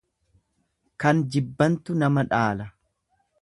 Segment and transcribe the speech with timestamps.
[1.03, 2.69] Kan jibbantu nama dhaala.